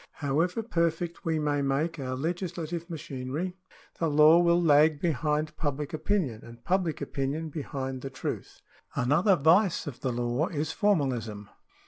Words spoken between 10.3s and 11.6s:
is formalism.